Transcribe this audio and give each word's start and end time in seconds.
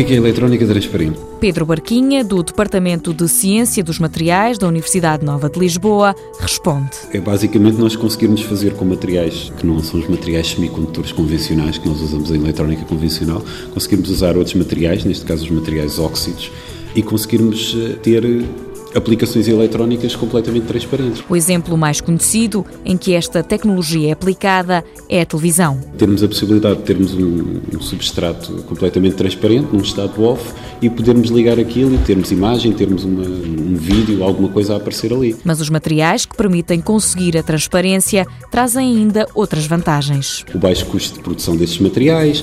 que 0.00 0.04
é 0.04 0.06
que 0.06 0.12
é 0.14 0.16
a 0.16 0.20
eletrónica 0.20 0.66
transparente? 0.66 1.18
Pedro 1.38 1.66
Barquinha, 1.66 2.24
do 2.24 2.42
Departamento 2.42 3.12
de 3.12 3.28
Ciência 3.28 3.84
dos 3.84 3.98
Materiais 3.98 4.56
da 4.56 4.66
Universidade 4.66 5.26
Nova 5.26 5.50
de 5.50 5.60
Lisboa, 5.60 6.14
responde. 6.38 6.90
É 7.12 7.20
basicamente 7.20 7.76
nós 7.76 7.96
conseguirmos 7.96 8.40
fazer 8.40 8.72
com 8.74 8.86
materiais 8.86 9.52
que 9.58 9.66
não 9.66 9.78
são 9.80 10.00
os 10.00 10.08
materiais 10.08 10.48
semicondutores 10.48 11.12
convencionais 11.12 11.76
que 11.76 11.86
nós 11.86 12.00
usamos 12.00 12.30
em 12.30 12.36
eletrónica 12.36 12.82
convencional, 12.86 13.44
conseguirmos 13.74 14.08
usar 14.08 14.38
outros 14.38 14.54
materiais, 14.54 15.04
neste 15.04 15.26
caso 15.26 15.44
os 15.44 15.50
materiais 15.50 15.98
óxidos, 15.98 16.50
e 16.94 17.02
conseguirmos 17.02 17.76
eh, 17.76 17.96
ter 18.02 18.24
aplicações 18.94 19.48
eletrónicas 19.48 20.16
completamente 20.16 20.66
transparentes. 20.66 21.22
O 21.28 21.36
exemplo 21.36 21.76
mais 21.76 22.00
conhecido 22.00 22.64
em 22.84 22.96
que 22.96 23.14
esta 23.14 23.42
tecnologia 23.42 24.08
é 24.08 24.12
aplicada 24.12 24.84
é 25.08 25.20
a 25.20 25.26
televisão. 25.26 25.80
Termos 25.96 26.22
a 26.22 26.28
possibilidade 26.28 26.78
de 26.78 26.82
termos 26.84 27.14
um, 27.14 27.60
um 27.74 27.80
substrato 27.80 28.52
completamente 28.64 29.14
transparente, 29.14 29.68
num 29.72 29.80
estado 29.80 30.22
off, 30.22 30.52
e 30.82 30.88
podermos 30.88 31.30
ligar 31.30 31.58
aquilo 31.58 31.94
e 31.94 31.98
termos 31.98 32.30
imagem, 32.30 32.72
termos 32.72 33.04
uma, 33.04 33.22
um 33.22 33.74
vídeo, 33.76 34.24
alguma 34.24 34.48
coisa 34.48 34.74
a 34.74 34.76
aparecer 34.76 35.12
ali. 35.12 35.36
Mas 35.44 35.60
os 35.60 35.68
materiais 35.68 36.24
que 36.24 36.36
permitem 36.36 36.80
conseguir 36.80 37.36
a 37.36 37.42
transparência 37.42 38.26
trazem 38.50 38.96
ainda 38.96 39.26
outras 39.34 39.66
vantagens. 39.66 40.44
O 40.54 40.58
baixo 40.58 40.86
custo 40.86 41.18
de 41.18 41.24
produção 41.24 41.56
destes 41.56 41.78
materiais, 41.78 42.42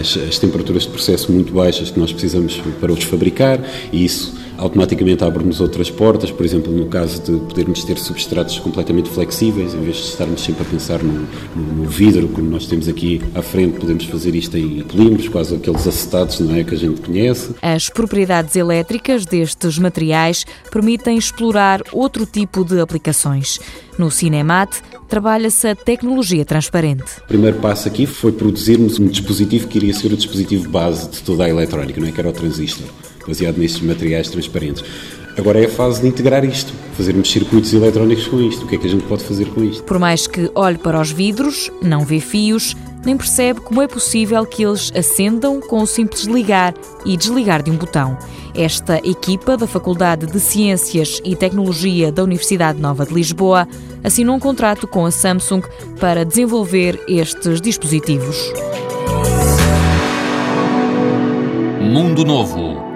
as, 0.00 0.16
as 0.16 0.38
temperaturas 0.38 0.82
de 0.82 0.88
processo 0.88 1.30
muito 1.30 1.52
baixas 1.52 1.90
que 1.90 1.98
nós 1.98 2.12
precisamos 2.12 2.60
para 2.80 2.92
os 2.92 3.04
fabricar, 3.04 3.60
e 3.92 4.04
isso 4.04 4.45
automaticamente 4.58 5.24
abre-nos 5.24 5.60
outras 5.60 5.90
portas, 5.90 6.30
por 6.30 6.44
exemplo, 6.44 6.72
no 6.72 6.86
caso 6.86 7.22
de 7.22 7.38
podermos 7.46 7.84
ter 7.84 7.98
substratos 7.98 8.58
completamente 8.58 9.08
flexíveis, 9.10 9.74
em 9.74 9.80
vez 9.80 9.96
de 9.96 10.02
estarmos 10.04 10.42
sempre 10.42 10.62
a 10.62 10.64
pensar 10.64 11.02
no, 11.02 11.26
no, 11.54 11.82
no 11.82 11.88
vidro, 11.88 12.28
como 12.28 12.48
nós 12.48 12.66
temos 12.66 12.88
aqui 12.88 13.20
à 13.34 13.42
frente, 13.42 13.78
podemos 13.78 14.04
fazer 14.04 14.34
isto 14.34 14.56
em 14.56 14.82
polímeros, 14.82 15.28
quase 15.28 15.54
aqueles 15.54 15.86
acetados 15.86 16.40
não 16.40 16.54
é, 16.54 16.64
que 16.64 16.74
a 16.74 16.78
gente 16.78 17.00
conhece. 17.00 17.54
As 17.62 17.88
propriedades 17.88 18.56
elétricas 18.56 19.24
destes 19.24 19.78
materiais 19.78 20.44
permitem 20.70 21.16
explorar 21.16 21.82
outro 21.92 22.26
tipo 22.26 22.64
de 22.64 22.80
aplicações. 22.80 23.58
No 23.98 24.10
Cinemat, 24.10 24.82
trabalha-se 25.08 25.68
a 25.68 25.74
tecnologia 25.74 26.44
transparente. 26.44 27.18
O 27.24 27.28
primeiro 27.28 27.58
passo 27.58 27.88
aqui 27.88 28.06
foi 28.06 28.32
produzirmos 28.32 28.98
um 28.98 29.06
dispositivo 29.06 29.68
que 29.68 29.78
iria 29.78 29.94
ser 29.94 30.12
o 30.12 30.16
dispositivo 30.16 30.68
base 30.68 31.08
de 31.08 31.22
toda 31.22 31.44
a 31.44 31.48
eletrónica, 31.48 32.00
não 32.00 32.08
é? 32.08 32.12
que 32.12 32.20
era 32.20 32.28
o 32.28 32.32
transistor 32.32 32.86
baseado 33.26 33.58
nestes 33.58 33.82
materiais 33.82 34.28
transparentes. 34.28 34.84
Agora 35.36 35.60
é 35.60 35.66
a 35.66 35.68
fase 35.68 36.00
de 36.00 36.08
integrar 36.08 36.44
isto, 36.44 36.72
fazermos 36.96 37.30
circuitos 37.30 37.72
eletrónicos 37.74 38.26
com 38.26 38.40
isto. 38.40 38.64
O 38.64 38.68
que 38.68 38.76
é 38.76 38.78
que 38.78 38.86
a 38.86 38.90
gente 38.90 39.04
pode 39.04 39.22
fazer 39.22 39.46
com 39.50 39.62
isto? 39.62 39.82
Por 39.84 39.98
mais 39.98 40.26
que 40.26 40.50
olhe 40.54 40.78
para 40.78 40.98
os 40.98 41.10
vidros, 41.10 41.70
não 41.82 42.06
vê 42.06 42.20
fios, 42.20 42.74
nem 43.04 43.16
percebe 43.16 43.60
como 43.60 43.82
é 43.82 43.86
possível 43.86 44.46
que 44.46 44.64
eles 44.64 44.90
acendam 44.96 45.60
com 45.60 45.82
o 45.82 45.86
simples 45.86 46.22
ligar 46.22 46.74
e 47.04 47.16
desligar 47.18 47.62
de 47.62 47.70
um 47.70 47.76
botão. 47.76 48.16
Esta 48.54 48.96
equipa 49.06 49.58
da 49.58 49.66
Faculdade 49.66 50.26
de 50.26 50.40
Ciências 50.40 51.20
e 51.22 51.36
Tecnologia 51.36 52.10
da 52.10 52.24
Universidade 52.24 52.80
Nova 52.80 53.04
de 53.04 53.12
Lisboa 53.12 53.68
assinou 54.02 54.36
um 54.36 54.40
contrato 54.40 54.88
com 54.88 55.04
a 55.04 55.10
Samsung 55.10 55.62
para 56.00 56.24
desenvolver 56.24 56.98
estes 57.06 57.60
dispositivos. 57.60 58.38
Mundo 61.82 62.24
Novo 62.24 62.95